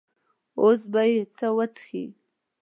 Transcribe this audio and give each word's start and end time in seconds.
اوس 0.61 0.81
به 0.91 1.01
یې 1.11 1.21
ته 1.35 1.47
وڅښې. 1.55 2.05